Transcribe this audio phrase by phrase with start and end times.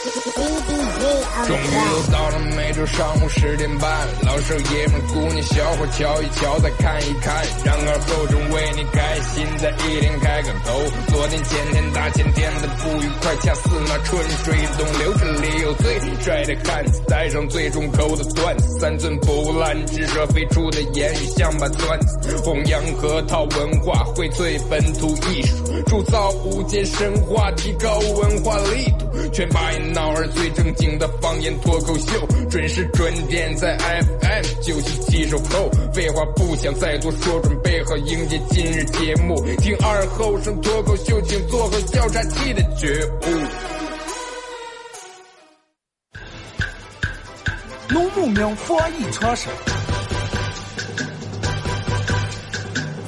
[0.00, 7.34] 终于又到了每周上午十点半，老少爷们姑娘小伙瞧一瞧再看一看，
[7.66, 10.80] 然而后中为你开心在一天开个头。
[11.08, 35.70] 昨天前天大前天的不愉快，恰似那春水东流，这里有最帅的汉子，带上最重口的段子，三寸不烂之舌飞出的言语像把钻子，弘扬河套文化，荟萃本土艺术，铸造无间神话，提高文化力度，全把一闹儿最正经的方言脱口秀，准时准点在 FM 九七七收后。
[35.92, 39.34] 废话不想再多说，准备好迎接今日节目。
[39.58, 43.26] 听二后生脱口秀，请做好笑岔气的觉悟。
[47.88, 49.48] 农牧民防疫常识。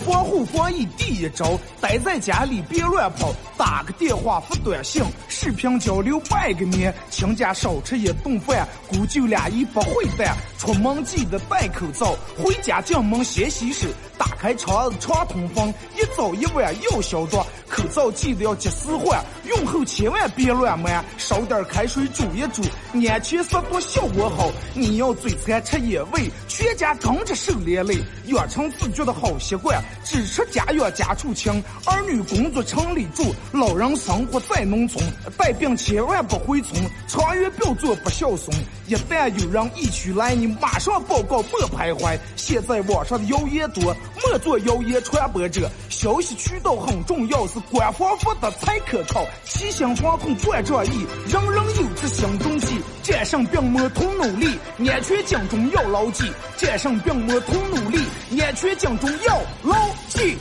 [0.05, 5.01] 防护防疫第一招，待在家里别乱跑，打个电话发短信，
[5.43, 24.49] 视频交流拜个年，亲家少吃一顿饭，姑舅俩一不会办，出门记得戴口罩，回家进门先洗手，打开窗子常通风，一早一晚要消毒，口罩记得要及时换，用后千万别乱买，烧点开水煮一煮，安全消毒效果好。
[24.75, 29.83] 你要嘴馋吃野味，全家跟着受连累，养成自觉的好习惯。
[30.05, 31.53] 只吃家养家畜清，
[31.85, 35.05] 儿女工作城里住，老人生活在农村，
[35.37, 38.57] 带病千万不回村，长远不要做不孝顺。
[38.87, 42.19] 一旦有人疫区来，你马上报告，莫徘徊。
[42.37, 45.71] 现在网上的谣言多，莫做谣言传播者。
[45.89, 49.25] 消息渠道很重要，是官方发的才可靠。
[49.45, 52.81] 齐心防控冠状疫，人人有责心中记。
[53.03, 56.25] 战胜病魔同努力，安全警钟要牢记。
[56.57, 57.99] 战胜病魔同努力，
[58.41, 59.77] 安全警钟要牢
[60.09, 60.37] 记。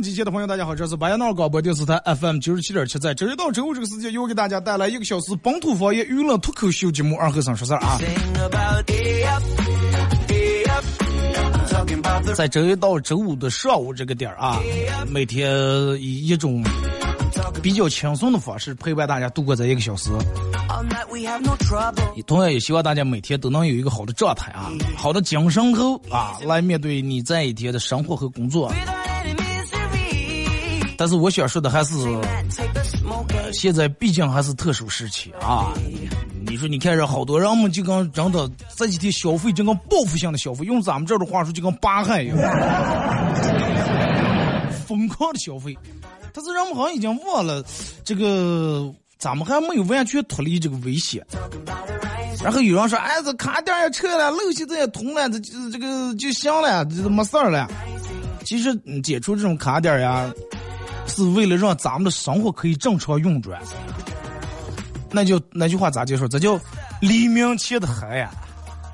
[0.00, 7.98] 好了啊，沈阳机前的朋友，大家好，这是白羊闹广播电视台 FM 九十七点七，在周一到周五这个时间，又给大家带来一个小时本土方言娱乐脱口秀节目《二和尚说事儿》啊。
[12.34, 14.58] 在周一到周五的上午这个点儿啊，
[15.08, 15.50] 每天
[16.00, 16.64] 以一种
[17.62, 20.10] 比较轻松的方式陪伴大家度过这一个小时。
[22.26, 28.72] 同样也希望大家每天都能有一个好的状态啊，好的精神头啊，来面对你这一天的生活和工作。
[31.00, 31.94] 但是我想说的还是，
[33.54, 35.72] 现在毕竟还是特殊时期啊。
[36.46, 38.46] 你说，你看这好多人们就跟真的
[38.76, 42.36] 这几天消费就跟报复性的消费，用咱们这儿的话说就跟扒害一样，
[44.86, 45.74] 疯狂的消费。
[46.34, 47.64] 但是人们好像已经忘了，
[48.04, 51.24] 这个咱们还没有完全脱离这个危险。
[52.44, 57.66] 然后有人说，哎，这卡点也撤了，路现在也通了，这这这个就行了，这都没事儿了。
[58.44, 60.30] 其实解除这种卡点呀。
[61.10, 63.60] 是为了让咱们的生活可以正常运转，
[65.10, 66.26] 那就那句话咋结束？
[66.26, 66.58] 这叫
[67.00, 68.30] 黎明前的黑呀！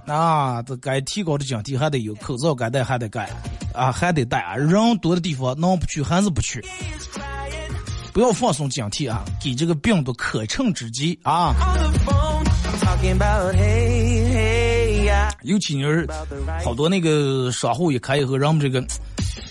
[0.06, 3.28] 啊，这该提高的警惕还得有，口罩该戴还得戴，
[3.74, 4.56] 啊，还得戴啊！
[4.56, 6.64] 人多的地方能不去还是不去？
[8.12, 11.54] 不要放松警惕啊，给这个病毒可乘之机啊！
[15.42, 16.08] 尤其你是
[16.64, 18.84] 好多那个商户一开以后，人们这个，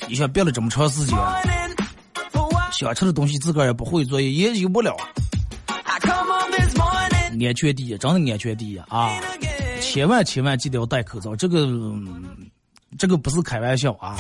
[0.08, 1.16] 你想憋了这么长时间。
[2.78, 4.96] 想吃的东西自个儿也不会做，也有不了。
[7.38, 9.12] 安全第一，真的安全第一啊！
[9.82, 11.68] 千万千万记得要戴口罩，这个
[12.98, 14.18] 这个不是开玩笑啊！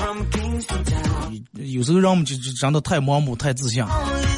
[1.53, 3.83] 有时候让我们就就真的太盲目、太自信。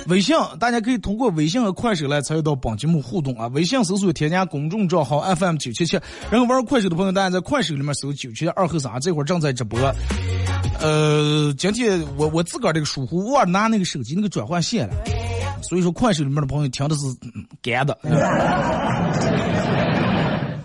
[0.07, 3.47] 微信，大家可以通过微信和快手来参与到本节目互动啊！
[3.47, 5.99] 微信搜索添加公众账号 FM 九七七，
[6.31, 9.79] 然后玩快手的朋友，大家在快手里面搜九七二后三，这会儿正在直播。
[10.79, 14.93] 呃，今天我我自个儿这个疏忽，忘拿那个手机那个转换线了，
[15.61, 17.03] 所以说快手里面的朋友听的是
[17.61, 17.97] 干的，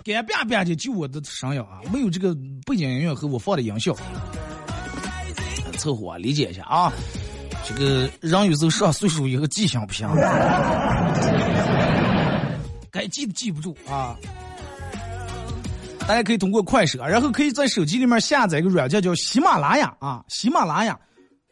[0.03, 3.95] 干吧吧的，就我的声音啊，没有这个背景音乐和我放的音效，
[5.77, 6.93] 凑合啊理解一下啊。
[7.65, 10.07] 这个人有时候上岁数以后记性不行，
[12.91, 14.15] 该记的记不住啊。
[16.05, 20.99] 大家可以通过快手，然后可以在手机里面下载一个软件叫喜马拉雅啊，喜马拉雅，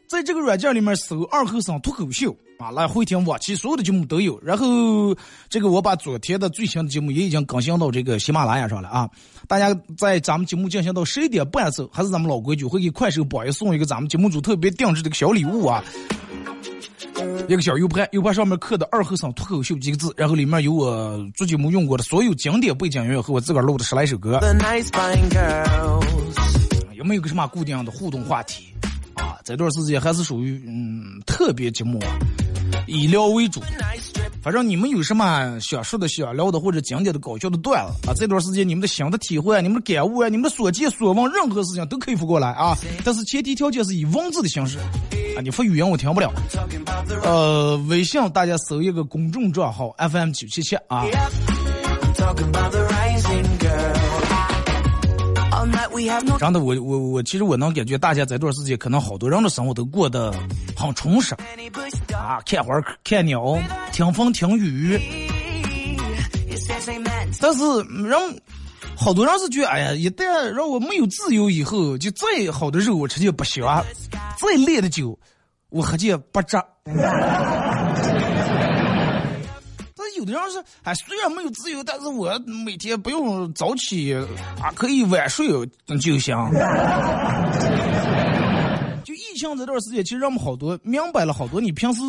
[0.10, 4.40] 在这个软件里面搜“二后生脱口秀”啊，来回听往期所有的节目都有。
[4.42, 5.16] 然后
[5.50, 9.10] 这个我把昨天的最新的节目也已经更新到这个喜马拉雅上了啊。
[9.48, 15.84] 大家在咱们节目进行到十一点半的时候，还是咱们老规矩，会给快手榜一送一个咱们节目组特别定制的小礼物啊，
[17.48, 24.40] 一个小 U 盘，U 盘上面刻的“二和尚脱口秀”几个字，然后里面有我做节目用过的所有经典背景音乐和我自个儿录的十来首歌。
[26.94, 28.68] 有没有个什么固定的互动话题
[29.16, 29.36] 啊？
[29.44, 32.00] 这段时间还是属于嗯特别寂寞，
[32.86, 33.62] 以聊为主。
[34.42, 42.78] 反正你们有什么想说的、想聊的或者经典的搞笑的段子啊，这段时间你们的新的体会、你们的感悟啊、你们的所见所闻，任何事情都可以发过来啊。
[43.04, 44.78] 但是前提条件是以文字的形式
[45.36, 46.32] 啊，你发语音我听不了。
[47.24, 51.06] 呃，微信大家搜一个公众账号 FM 九七七啊。
[56.40, 60.34] 真的，我我我，其实我能感觉大家这段时间可能好多人的生活都过得
[60.76, 61.36] 很充实
[62.14, 62.74] 啊，看花
[63.04, 63.58] 看鸟，
[63.92, 65.00] 听风听雨。
[67.40, 67.64] 但是
[68.04, 68.18] 人
[69.04, 73.84] 好多人是觉得，哎呀，一旦让我没有自由以后，就再好的肉我吃就不香，
[74.38, 75.18] 再烈的酒
[75.70, 76.56] 我喝就不值。
[80.18, 84.14] 有的人是，哎，虽然没有自由，但是我每天不用早起
[84.62, 85.48] 啊，可以晚睡
[86.00, 86.38] 就行。
[89.04, 92.02] 就疫情这段时间，其实让我们好多明白了好多你平时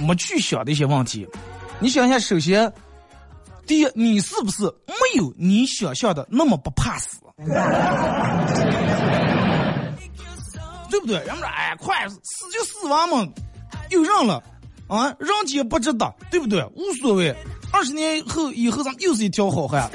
[0.00, 1.26] 没去想的一些问题。
[1.78, 2.70] 你想一下，首先，
[3.70, 7.20] 第一，你是不是没有你想象的那么不怕死？
[10.90, 11.18] 对不对？
[11.18, 13.24] 人们说，哎，快死就死完嘛，
[13.90, 14.42] 有人了。
[14.88, 16.64] 啊，人间不值得，对不对？
[16.74, 17.32] 无所谓。
[17.72, 19.88] 二十年后，以后咱又是一条好汉，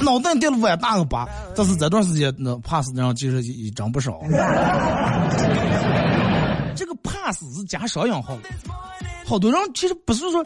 [0.00, 1.28] 脑袋掉了碗大个疤。
[1.54, 4.18] 但是这段时间，那怕死的人其实也真不少。
[6.74, 8.38] 这个怕死是加双引号，
[9.30, 10.44] 好多人其实不是说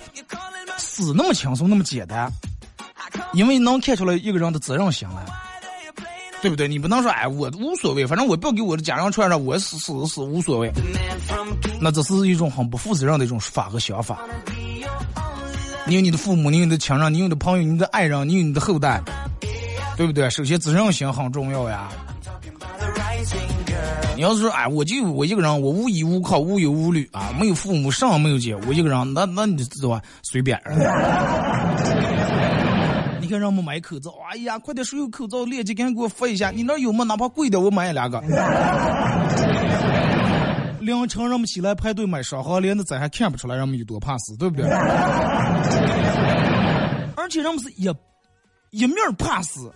[0.76, 2.30] 死那么轻松那么简单，
[3.32, 5.24] 因为能看出来一个人的责任心来。
[6.42, 6.68] 对不对？
[6.68, 10.70] 你不能说哎，我无所谓，反正我不要给我的家人传上，我死死死无所谓。
[11.80, 14.18] 那这是一种很不负责任的一种说法和想法。
[15.86, 19.00] 你有你的父母，你有你的亲人，你有你的朋友，你的爱人，你有你的后代，
[19.96, 20.28] 对不对？
[20.28, 21.88] 首先责任心很重要呀。
[24.16, 30.00] 你要是说哎，我就我一个人，我无依无靠，无忧无虑啊，没有父母，上没有姐，我一个人，那那你知道吧？
[30.22, 30.60] 随便。
[33.20, 36.50] 你看，让我们买口罩，哎呀，快点，谁有口罩链接，赶紧给我发一下。
[36.50, 37.04] 你那有吗？
[37.04, 38.20] 哪怕贵点，我买两个。
[40.80, 44.68] 凌晨让我们起来排队买双黄连的，咱还看不出来，让我们有多怕死，对不对？
[47.16, 47.90] 而且让我们是一
[48.70, 49.72] 一面怕死，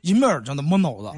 [0.00, 1.08] 一面真的没脑子。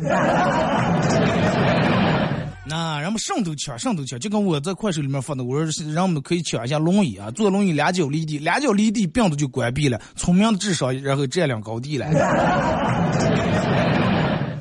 [2.64, 10.00] 那人们上都抢，上都抢，就跟我在快手里面发的，我说人们可以抢一下轮椅啊，坐轮椅两脚离地，两脚离地，病毒就关闭了。
[10.14, 12.06] 聪明的智商，然后占领高地了。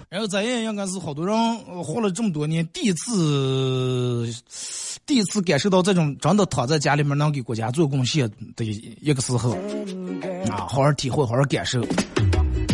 [0.09, 4.27] 然后咱也应该是好多人活了这么多年，第一次，
[5.05, 9.51] 第一次感受到这种真的躺在家里面能给国家做贡献的一个时候
[10.49, 11.81] 啊，好好体会，好好感受。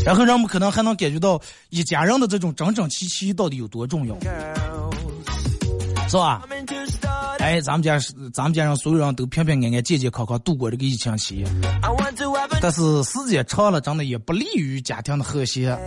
[0.04, 1.40] 然后人们可能还能感觉到
[1.70, 4.18] 一家人的这种整整齐齐到底有多重要。
[6.08, 6.42] 是吧？
[7.40, 11.46] 哎，咱们家是咱们家让所有人都平平安安、健健康康度过这个疫情期。
[12.62, 15.78] 但是时间长了，真的也不利于家庭的和谐。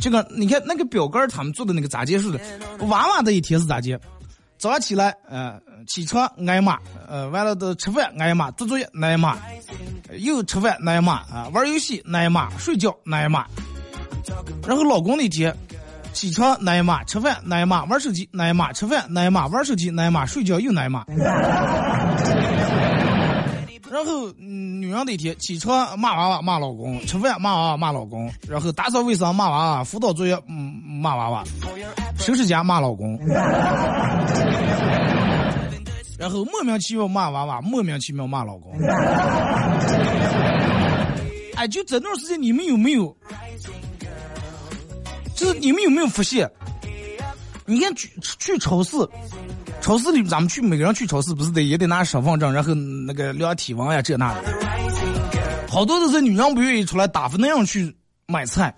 [0.00, 2.40] 这个你看，那个表哥他们做的那个咋结束的？
[2.86, 3.98] 娃娃的一天是咋结？
[4.58, 6.78] 早上起来，呃，起床挨骂，
[7.08, 9.36] 呃，完了的吃饭挨骂，做作业挨骂，
[10.18, 13.44] 又吃饭挨骂啊，玩游戏挨骂，睡觉挨骂。
[14.66, 15.54] 然后老公那天。
[16.16, 21.04] 起床挨骂，吃饭挨骂，玩手机挨骂，吃饭挨骂，玩手机挨骂，睡觉又挨骂。
[23.90, 31.44] 然后，女人那天起床骂娃娃骂老公，吃饭骂娃娃骂老公，然后打扫卫生骂娃娃，辅导作业嗯骂娃娃，
[32.18, 33.18] 收拾家骂老公，
[36.18, 38.72] 然后莫名其妙骂娃娃，莫名其妙骂老公。
[41.56, 43.14] 哎，就这段时间你们有没有？
[45.36, 46.50] 就是你们有没有发现？
[47.68, 48.96] 你看去去超市，
[49.80, 54.42] 超市里咱们去每个人去超市不是得也得拿身份证，然后那个量体温呀这那的。
[55.68, 57.94] 好多都是女人不愿意出来打发那样去
[58.28, 58.72] 买菜。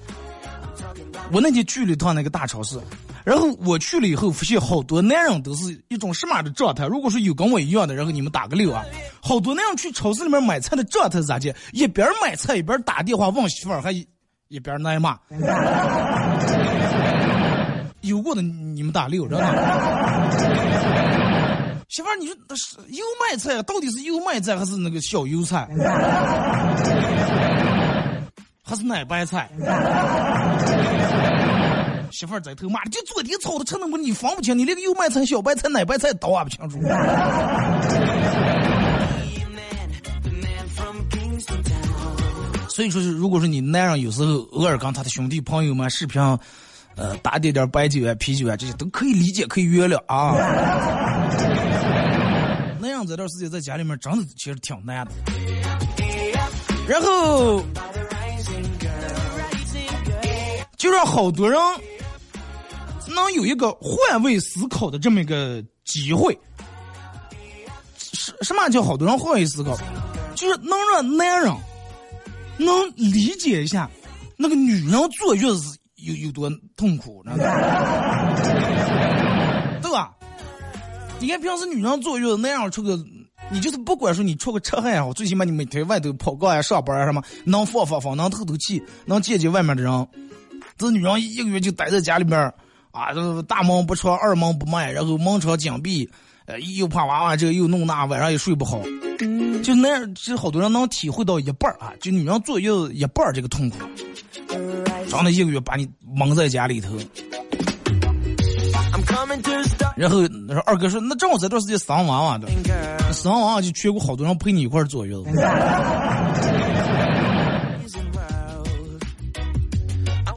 [1.31, 2.81] 我那天去了一趟那个大超市，
[3.25, 6.87] 然后我去了以后发现好多男人都是一种什么的状态？
[6.87, 8.83] 如果说有跟我一样的，然后你们打个六啊。
[9.21, 11.55] 好多那样去超市里面买菜的状态是咋的？
[11.73, 13.93] 一边买菜一边打电话问媳妇儿还。
[14.49, 15.19] 一边挨骂，
[18.01, 19.53] 有过的你们打六，知道吗？
[21.89, 25.69] 媳妇儿，你说是油麦菜到底是油麦菜还是那个小油菜，
[28.65, 29.49] 还是奶白菜？
[32.11, 36.79] 媳妇儿在头骂，就昨天炒的，成那么你分不清，你连个油麦菜、小白菜、奶白菜都不清楚。
[42.79, 46.23] 所以说是，如果说你男人有时候偶尔跟他的兄弟朋友们视频，
[46.95, 50.37] 呃，打点点白酒啊、啤酒啊，这些都可以理解，可以原谅啊。
[52.79, 55.11] 那样这段时间在家里面真的其实挺难的。
[56.87, 57.61] 然后
[60.77, 61.61] 就让好多人
[63.09, 66.39] 能有一个换位思考的这么一个机会。
[67.97, 69.77] 什什么叫好多人换位思考？
[70.37, 71.53] 就是能让男人。
[72.59, 73.89] 能理解一下，
[74.37, 78.37] 那个女人坐月子有有多痛苦，知道吧？
[79.81, 80.15] 对吧？
[81.21, 82.99] 你看平时女人坐月子那样出个，
[83.51, 90.09] 你就是不管说你出个车还好，最起码你每天外头跑个呀、上班啊什么，能放放放，能透透气，能见见外面的人。
[90.77, 92.41] 这女人一个月就待在家里边
[92.93, 93.09] 啊，
[93.49, 96.09] 大门不出，二门不迈，然后门窗紧闭，
[96.47, 98.81] 呃，又怕娃娃这个又弄那，晚上也睡不好。
[99.63, 103.77] 就那样，其实好多人能体会到一半啊，就女人坐月子一半这个痛苦，
[105.09, 106.97] 长了一个月把你蒙在家里头。
[109.97, 110.21] 然后
[110.65, 112.49] 二哥说：“那正好这段时间生娃娃的，
[113.13, 115.25] 生娃娃就全国好多人陪你一块坐月子。”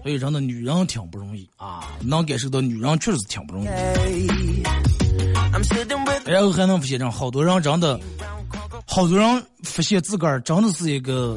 [0.02, 3.68] 所以真的女人挺不容易啊，能感受到女人确实是挺不容易。
[6.26, 8.00] 然后还能发现，好多人真的。
[8.94, 11.34] 好多人发现自个儿真的是一个，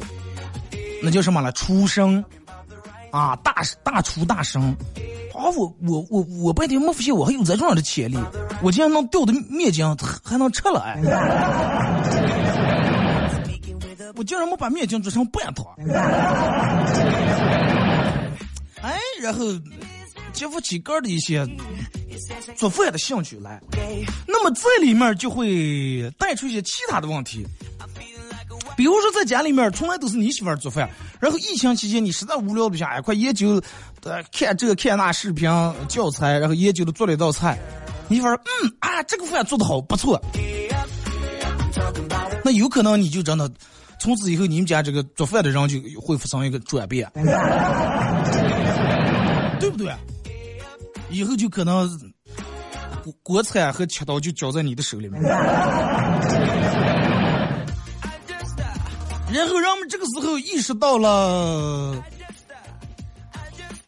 [1.01, 1.49] 那叫什么了？
[1.53, 2.21] 出生
[3.11, 4.75] 啊，大大厨大生
[5.33, 5.47] 啊！
[5.55, 8.17] 我我我我半天没发现我还有这种样的潜力，
[8.61, 9.85] 我竟然能掉的面筋
[10.21, 10.99] 还能吃了哎！
[14.17, 15.73] 我竟然没把面筋做成半坨，
[18.81, 19.45] 哎，然后
[20.33, 21.47] 激发起个的一些。
[22.55, 23.61] 做饭的兴趣来，
[24.27, 27.45] 那么这里面就会带出一些其他的问题，
[28.75, 33.61] 比如说在家里面从来都是你媳妇做饭，然后疫情期间你实在无聊不下，快研究，
[34.03, 35.49] 呃，看这个看那视频
[35.87, 37.57] 教材，然后研究的做了一道菜，
[38.07, 38.37] 你媳妇嗯
[38.79, 40.21] 啊，这个饭做的好不错，
[42.43, 43.49] 那有可能你就真的
[43.99, 47.09] 从此以后你们家这个做饭的人就会发生一个转变，
[49.59, 49.91] 对不对？
[51.15, 51.89] 以后就可能
[53.01, 55.31] 国国产和切刀就交在你的手里面，然
[59.47, 62.03] 后让我们这个时候意识到了，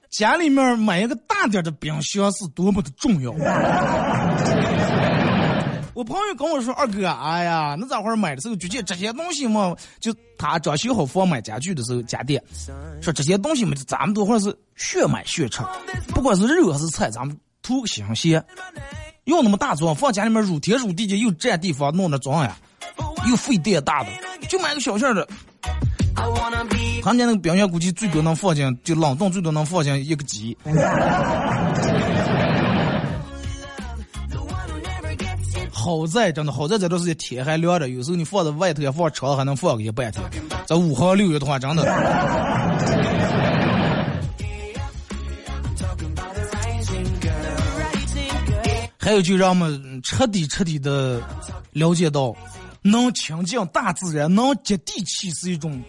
[0.10, 3.34] 家里面买一个大点的冰箱是多么的重要。
[5.98, 9.76] 我朋友跟我说：“二哥，哎呀，那咋会买的时候就见这些东西嘛？
[10.00, 12.40] 就他装修好房买家具的时候，家电
[13.02, 15.64] 说这些东西嘛，咱们都会是血买血吃，
[16.10, 18.46] 不管是肉还是菜，咱们图个新鲜。
[19.24, 22.56] 用那么大装，放家里面乳天乳地的，又占地方，弄那装呀，
[23.28, 24.10] 又费电大的，
[24.48, 25.28] 就买个小件的。
[27.02, 30.56] 他们家那个冰箱估计最多能放进，就冷冻最多能放进一个鸡。”
[35.88, 40.22] 好在真的好在这段时间天还凉着，有时候你放在外头也放车还能放个一半天。
[40.66, 41.84] 这五号六月的话，真的。
[49.00, 51.22] 还有就让我们彻底彻底的
[51.72, 52.36] 了解到，
[52.82, 55.82] 能亲近大自然，能接地气是一种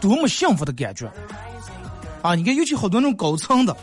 [0.00, 1.10] 多么幸福的感觉。
[2.22, 3.76] 啊，你看，尤其好多那种高层的，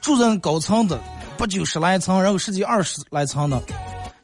[0.00, 1.00] 住在高层的。
[1.36, 3.60] 不就十来层，然后十几二十来层的，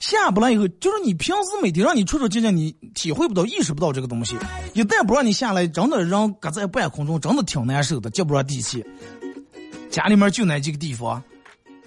[0.00, 4.34] 下不来以后，就是你平时每天让你出出进进，你体会不到、意识不到这个东西。
[4.72, 8.82] 一旦不让你下来，真的让搁在半空中，真的挺难受的，接不上地气。
[9.90, 11.22] 家里面就那几个地方，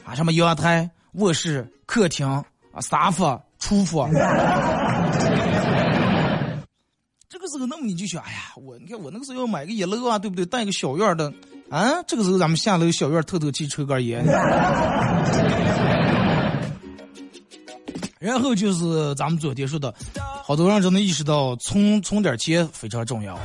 [0.05, 2.45] 啊，什么阳台、卧室、客厅啊、
[2.81, 4.11] 沙发、厨房。
[7.27, 10.45] 这个时候，那么你就想，哎呀，我你看我那个时候要买个一楼啊，对不对？
[10.45, 11.33] 带个小院的。
[11.71, 14.23] 啊，这个时候咱们下楼小院透透气，抽根烟。
[18.23, 19.93] 然后就是咱们昨天说的，
[20.45, 23.37] 好多人真的意识到存存点钱非常重要，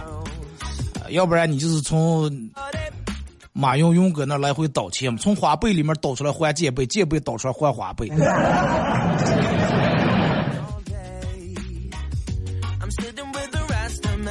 [1.10, 2.30] 要不然你就是从
[3.52, 8.06] 马云勇哥那来回倒钱，从花呗里面倒出来还借呗，借呗倒出来还花呗。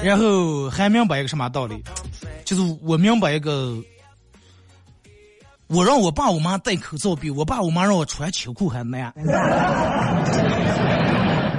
[0.01, 1.83] 然后还明白一个什么道理？
[2.45, 3.75] 就是我明白一个
[5.67, 9.13] 我让我爸我妈戴口罩，比我爸我妈让我穿秋裤还难。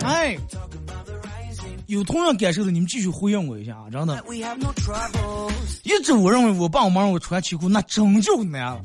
[0.05, 0.37] 哎，
[1.87, 3.85] 有同样感受的，你们继续回应我一下啊！
[3.93, 4.25] 真的，
[5.83, 8.81] 一直我认为我爸我妈让我穿秋裤，那真就难了。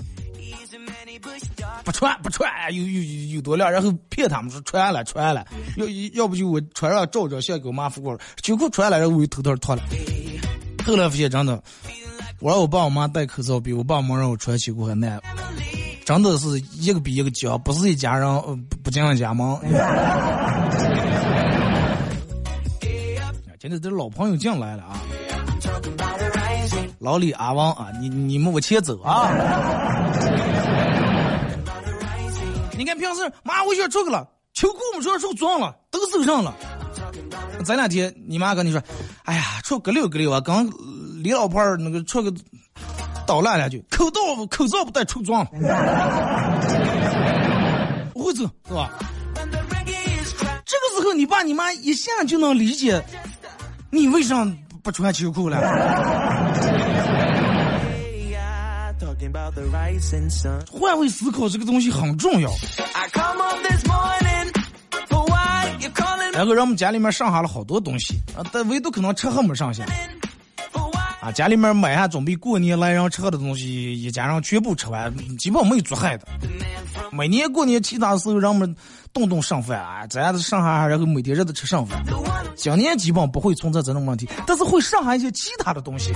[1.86, 5.46] 不穿不穿，有有有多亮，然后骗他们说穿了穿了，
[5.77, 9.84] 要要不就我穿上照照相给我妈发过来，秋裤穿了，然后我又偷偷脱了。
[10.86, 11.63] 后来发现真的，
[12.43, 15.17] 我让我爸我妈戴口罩，比我爸妈让我穿秋裤还难，
[16.03, 18.27] 真的是一个比一个僵，不是一家人
[18.69, 19.57] 不不进一家门。
[23.62, 25.00] 现在这老朋友进来了啊，
[27.00, 29.31] 老李阿王啊，你你们往前走啊。
[32.77, 36.53] 你看平时妈我想出去了，秋裤我们穿手脏了，都手上了。
[37.63, 38.83] 这两天你妈跟你说，
[39.23, 40.69] 哎呀，出个溜个溜啊，刚
[41.24, 42.30] 李老婆那个出个
[43.25, 45.46] 捣乱两句，口罩口罩不带出装，
[48.13, 48.92] 不会走是吧？
[50.65, 53.01] 这个时候你爸你妈一下就能理解，
[53.89, 54.46] 你为啥
[54.84, 55.62] 不穿秋裤了？
[60.70, 62.51] 换位思考这个东西很重要。
[66.34, 69.86] 然后让我们家里面剩下了好多东西啊，但唯独可能吃还没剩下。
[71.24, 76.27] 啊，家里面买下准备过年来人吃的东西，一家人全部吃完，基本没有做害的。
[77.13, 78.75] 每年过年其他时候，人们
[79.13, 82.03] 动动剩饭啊，这样子剩下，然后每天日都吃剩饭。
[82.58, 86.12] 今年基本不会存在这种问题，但是会剩下一些其他的东西。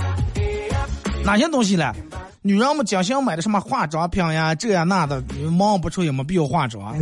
[1.24, 1.90] 哪些东西呢？
[2.42, 6.94] 女人们经常买的什么化妆品呀，这呀那的，忙不出也没必要化妆。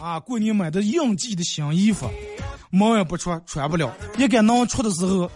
[0.00, 2.08] 啊，过年买的应季的新衣服，
[2.74, 3.92] 毛也不出，穿不了。
[4.18, 5.30] 一该能出的时候，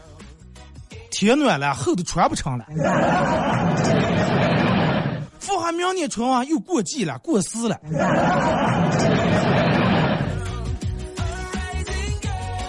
[1.10, 2.66] 天暖了，厚的穿不成了。
[5.38, 7.78] 富还明年春啊，又过季了，过时了。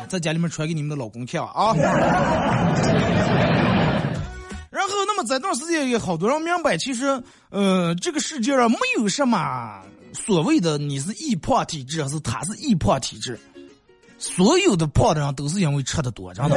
[0.08, 1.74] 在家里面穿给你们的老公看啊。
[4.72, 9.82] 然后，那么这段时间也好多人明白，其实，呃，这个世界上没有什么
[10.14, 13.38] 所谓的你是易胖体质，还是他是易胖体质，
[14.20, 16.56] 所有的胖的人都是因为吃的多，真的。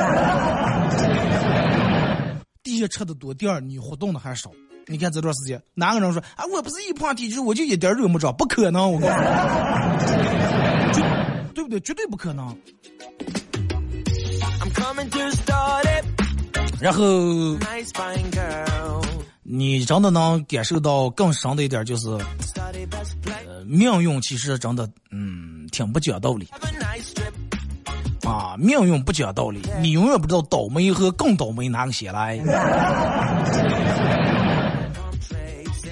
[2.62, 4.50] 第一吃的多，第二你活动的还少。
[4.88, 9.22] 你看这段时间，哪个人说啊，我不是易胖体质，我就一点肉没长，不可能，我告诉你，
[11.54, 11.78] 对不对？
[11.80, 12.54] 绝对不可能。
[16.80, 17.56] 然后，
[19.44, 22.08] 你真的能感受到更深的一点，就是，
[23.46, 26.48] 呃，命运其实真的，嗯，挺不讲道理。
[28.24, 32.36] 啊，命运不讲道理，你永远不知道倒霉和更倒霉哪个先来。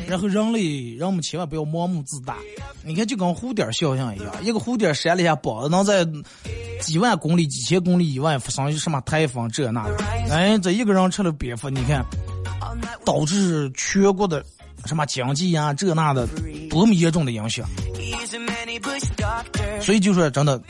[0.07, 2.37] 然后人类，人们千万不要盲目自大。
[2.83, 6.05] 你看，就跟蝴蝶效应一样，一个蝴蝶扇了一下膀子，能在
[6.81, 9.97] 几万公里、几千公里以外发生什么台风这那的。
[10.29, 12.05] 哎，这一个人吃了蝙蝠，你看，
[13.05, 14.45] 导致全国的
[14.85, 16.27] 什么经济呀这那的
[16.69, 17.65] 多么严重的影响。
[19.81, 20.61] 所以就说真的，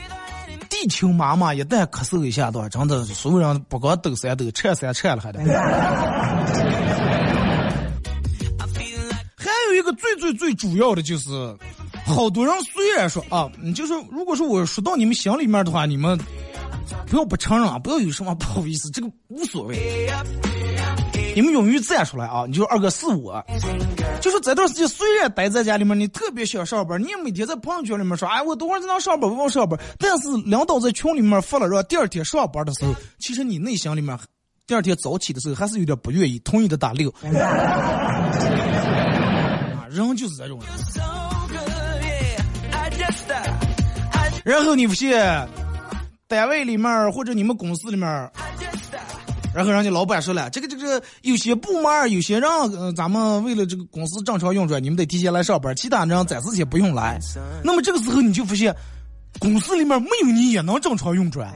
[0.81, 5.39] 地球妈妈一旦咳嗽一下，的话，真的所有人不光抖三抖，颤三颤了还得。
[9.37, 11.29] 还有一个最最最主要的就是，
[12.03, 16.19] 好多人虽然说啊，你就说，如果说我说到你们心里面的话，你们
[17.05, 19.77] 不要不承认啊，不要有什么不好意思，这个无所谓。
[21.35, 22.45] 你们勇于站出来啊！
[22.47, 23.43] 你就二哥是我，
[24.19, 29.79] 就是这段时间虽然待在家里面，你特别想上班，你也每天在朋友圈里面说，哎，我等会儿才能上班，我要上班。
[29.97, 34.17] 但是领导在群里面发了，说第二天上班的时候，其实你内心里面，
[34.67, 37.09] 第二天早起的时候还是有点不愿意，同意的打六。
[37.21, 38.31] 啊
[39.89, 40.57] 人就是这种，
[44.45, 45.47] 然后你发现
[46.29, 48.31] 单位里面或者你们公司里面，
[49.53, 57.19] 然后人家老板说了，这个这个有些部门有些人，呃，咱们为了这个公司正常运转，你们得提前来上班，其他人暂时先不用来。
[57.63, 58.73] 那么这个时候你就发现，
[59.39, 61.53] 公司里面没有你也能正常运转。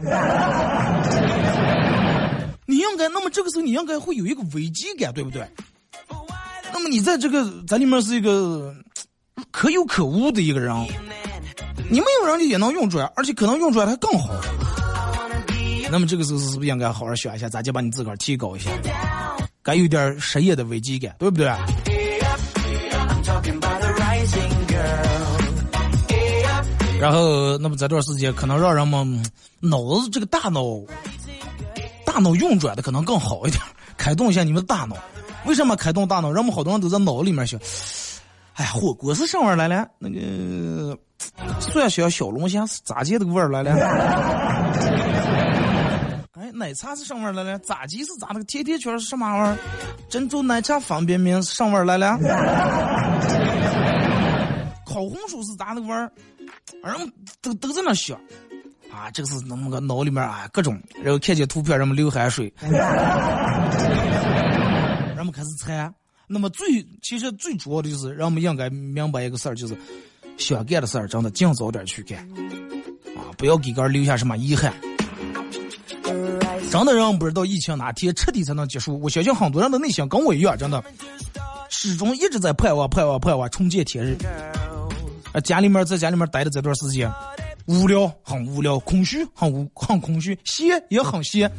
[2.65, 5.47] 你应该，那么这个时候你应该会有一个危机感，对不对？
[6.73, 8.75] 那么你在这个在里面是一个
[9.51, 10.75] 可有可无的一个人，
[11.89, 14.33] 你没有人家也能用出来，而且可能用出来还更好。
[15.95, 18.69] 那么这个时候是不是应该好好想一下，咋就把你自个儿提高一下？
[19.63, 21.45] 该有点事业的危机感，对不对？
[26.99, 29.23] 然后，那么这段时间可能让人们
[29.61, 30.61] 脑子这个大脑
[32.05, 33.63] 大脑运转的可能更好一点，
[33.95, 34.97] 开动一下你们的大脑。
[35.45, 36.29] 为什么开动大脑？
[36.29, 37.57] 人们好多人都在脑里面想，
[38.55, 39.87] 哎呀，火锅是什么味来了？
[39.97, 40.97] 那个
[41.61, 45.14] 蒜香小龙虾是咋接的个味儿来了？
[46.55, 47.59] 奶茶是什么味儿来了？
[47.59, 48.43] 炸鸡是咋的？
[48.45, 49.57] 甜甜圈是什么味儿？
[50.09, 52.17] 珍珠奶茶方便面是什么味儿来了？
[54.85, 56.09] 烤红薯是咋的味儿？
[56.83, 58.17] 人们都都在那想。
[58.91, 62.71] 啊，这个是那么个脑里面啊，各种，然后看见图片，人们流汗水，人
[65.17, 65.91] 们开始猜。
[66.27, 66.65] 那么最
[67.01, 69.77] 其实最主要的就是，人们应该明白一个事儿，就是
[70.37, 72.19] 想干的事儿，真的尽早点去干，
[73.17, 74.73] 啊，不要给个人留下什么遗憾。
[76.75, 78.99] 真的让不知道疫情哪天彻底才能结束。
[78.99, 80.83] 我相信很多人的内心跟我一样，真的
[81.69, 84.17] 始终一直在盼望、盼望、盼望重见天日。
[85.31, 87.09] 啊，家里面在家里面待的这段时间。
[87.67, 91.49] 无聊，很无聊；空虚，很无很空虚；闲也很闲。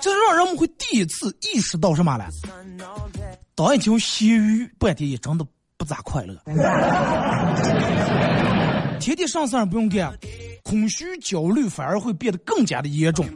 [0.00, 2.28] 这让人们会第一次意识到什么了？
[3.56, 5.44] 当一条咸鱼，半天也真的
[5.76, 6.36] 不咋快乐。
[9.00, 10.16] 天天上山不用干，
[10.68, 13.26] 空虚焦虑反而会变得更加的严重。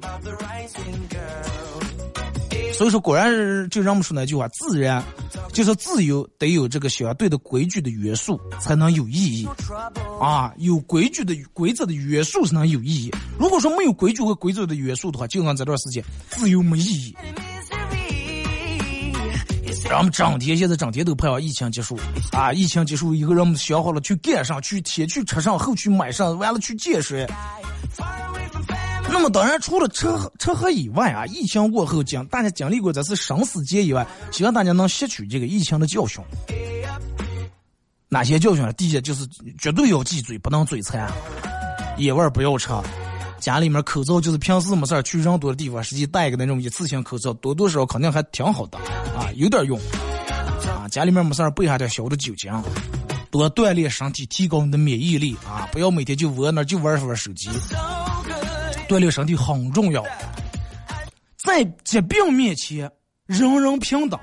[2.74, 5.02] 所以说，果然就让我们说那句话：自然
[5.52, 9.48] 就是自由，得有这个相对的规矩的约束，才能有意义。
[10.20, 13.10] 啊，有规矩的规则的约束才能有意义。
[13.38, 17.16] 如果说没有规矩和规则的约束的话，就让这段时间，自由没意义。
[19.88, 21.98] 让我们整天现在整天都盼望疫情结束
[22.32, 22.52] 啊！
[22.52, 27.28] 疫情结束以后，让我们想好了去干上，去先去吃上，后去买上，完了去健身。
[29.10, 36.22] 那么当然，除了吃喝吃喝以外啊，疫情过后经大家经历过这次生死劫以外，希望大家能吸取这个疫情的教训。
[38.08, 38.72] 哪些教训呢？
[38.72, 39.26] 第一就是
[39.58, 41.10] 绝对要忌嘴，不能嘴馋，
[41.98, 42.70] 野味不要吃，
[43.42, 49.76] 家里面口罩就是平时没事去人多的地方，实际戴个那种一次性口罩，多多少少肯定还挺好的啊，有点用
[50.68, 50.86] 啊。
[50.88, 52.52] 家里面没事备下点小的酒精，
[53.32, 55.68] 多锻炼身体，提高你的免疫力啊！
[55.72, 57.50] 不要每天就窝那就玩玩手机。
[58.88, 60.04] 锻炼身体很重要，
[61.44, 62.88] 在疾病面前，
[63.26, 64.20] 人人平等。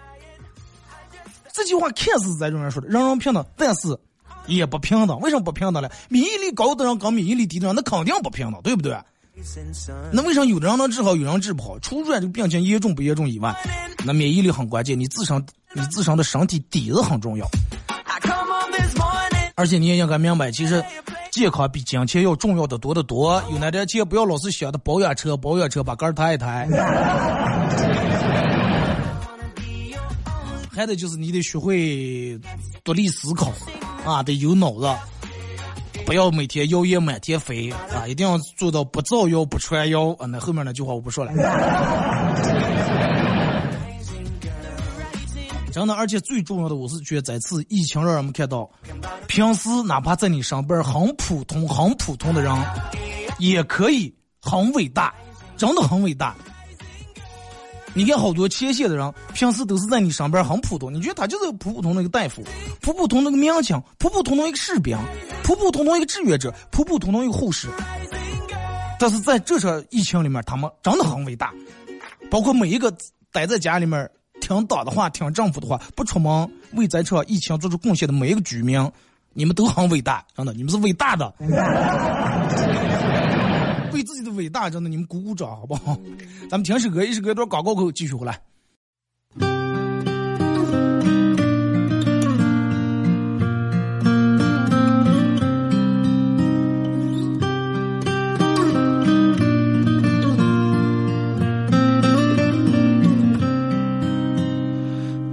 [1.51, 3.99] 这句话看似在中人说的，人人平等，但是
[4.55, 5.19] 也不平等。
[5.19, 5.89] 为什么不平等呢？
[6.09, 8.97] 免疫力高的人跟免疫力低的人，那肯定不平等，对不对？
[10.11, 11.79] 那为什么有的人能治好，有人治不好？
[11.79, 13.55] 除了这个病情严重不严重以外，
[14.05, 17.47] 那免疫力很关键，你自身你自身的身体底子很重要。
[19.55, 20.83] 而且你也应该明白，其实。
[21.31, 23.39] 健康比金钱要重要的多得多。
[23.51, 26.67] 有那点钱，不要老是想着保养车，保养车把杆抬一抬。
[30.73, 32.35] 还得就是你得学会
[32.83, 33.53] 独立思考
[34.09, 34.89] 啊，得有脑子，
[36.05, 40.25] 不要每天腰也满天飞啊，一定要做到不造谣不传谣啊。
[40.25, 41.31] 那后面那句话我不说了。
[45.71, 48.69] 真的，而且最重要的，我是觉得这次疫情让人们看到，
[49.27, 52.51] 平时哪怕在你身边很普通、很普通的人，
[53.37, 55.13] 也可以很伟大，
[55.57, 56.35] 真的很伟大。
[57.93, 62.43] 你看好多前线的人，平时都是在你身边很普通，你觉得他就是普普通的一个大夫，
[62.81, 64.97] 普普通的一个民警，普普通通一个士兵，
[65.43, 67.67] 普普通通一个志愿者，普普通通一个护士。
[68.99, 71.53] 但是在这场疫情里面，他们真的很伟大，
[72.29, 72.93] 包括每一个
[73.31, 74.09] 待在家里面。
[74.41, 78.89] 听党的话，听政府的话，不出门为这场疫情做出贡献的每一个居民，
[79.33, 81.33] 你们都很伟大，真的，你们是伟大的。
[83.91, 85.97] 为自己的伟大，真的，你们鼓鼓掌，好不好？
[86.49, 88.41] 咱们听首歌，一首歌一段广告口继续回来。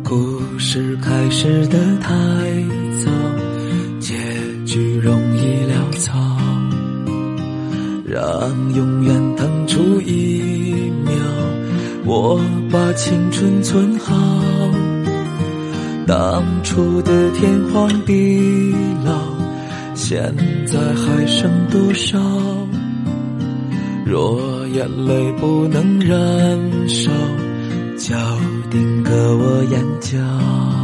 [0.03, 2.15] 故事开始的太
[3.05, 3.11] 早，
[4.01, 4.15] 结
[4.65, 6.19] 局容易潦草，
[8.09, 11.13] 让永远腾出一秒，
[12.05, 12.41] 我
[12.71, 14.15] 把青春存好。
[16.07, 18.73] 当初的天荒地
[19.05, 19.13] 老，
[19.97, 20.33] 现
[20.67, 22.17] 在还剩多少？
[24.05, 27.11] 若眼泪不能燃烧，
[27.99, 28.15] 就
[28.71, 30.76] 定格我眼角。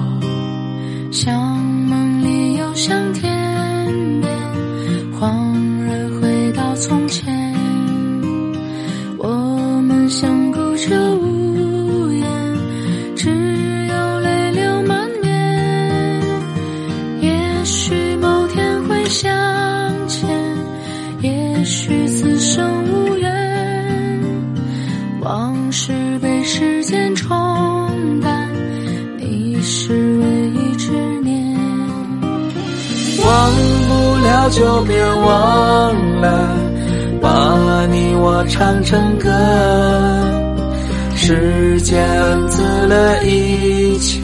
[34.85, 36.49] 别忘了，
[37.21, 39.29] 把你我唱成歌。
[41.15, 42.05] 时间
[42.49, 44.21] 赐了一切，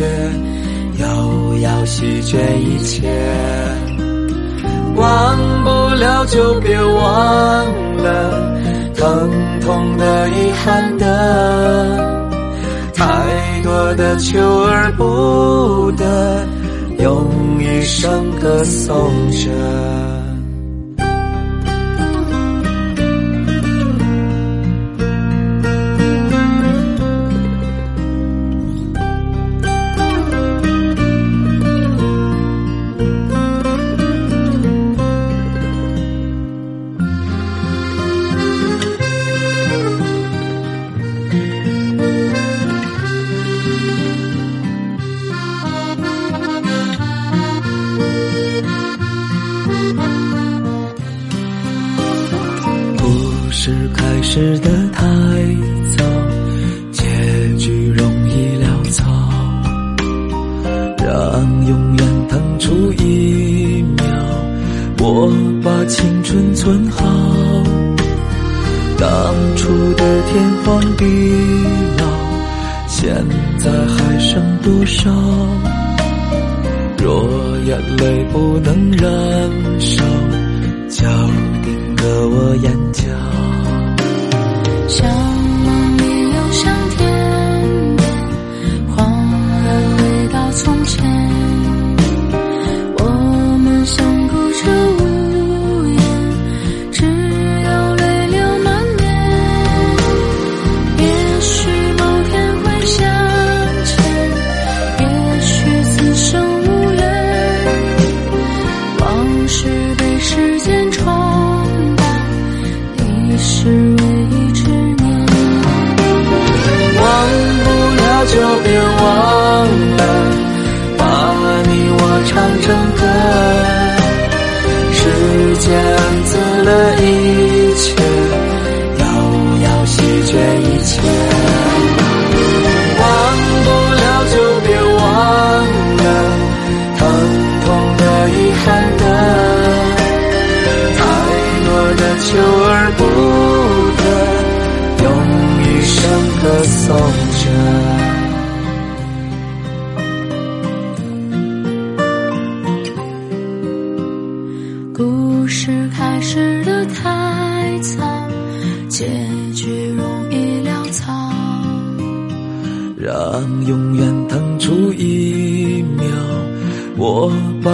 [0.99, 3.09] 又要席卷一切。
[4.97, 7.64] 忘不了就别忘
[8.03, 8.59] 了，
[8.97, 11.07] 疼痛的、遗憾的，
[12.92, 13.05] 太
[13.62, 16.44] 多的求而不得，
[16.99, 17.29] 用
[17.61, 20.17] 一生歌颂着。
[74.68, 75.11] 多少？
[76.98, 77.26] 若
[77.64, 79.27] 眼泪不能忍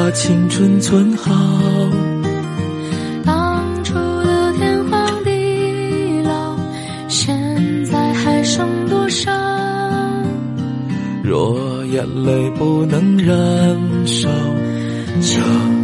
[0.04, 1.32] 把青春存好，
[3.24, 6.54] 当初的天荒地老，
[7.08, 7.34] 现
[7.86, 9.32] 在还剩多少？
[11.22, 14.28] 若眼泪不能燃烧，
[15.22, 15.83] 就。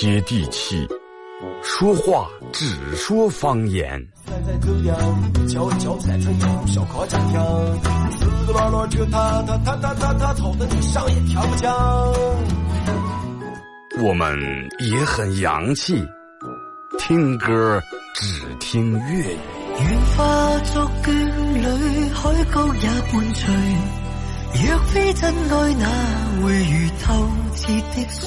[0.00, 0.88] 接地气，
[1.62, 4.02] 说话只说方言。
[14.02, 16.02] 我们也很洋气，
[16.98, 17.78] 听歌
[18.14, 19.38] 只听粤语。
[24.64, 25.86] 若非真爱，哪
[26.42, 28.26] 会如透彻的水？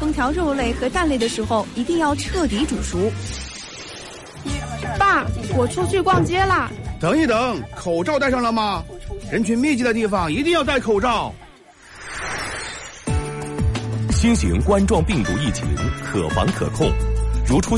[0.00, 3.10] 烹调肉类和蛋类的时候一定要彻底煮熟。
[4.98, 5.24] 爸，
[5.56, 6.70] 我出去逛街啦。
[7.00, 8.84] 等一等，口罩戴上了吗？
[9.30, 11.32] 人群密集的地方一定要戴口罩。
[14.10, 15.66] 新型冠状病毒疫情
[16.04, 16.92] 可防可控，
[17.46, 17.72] 如出。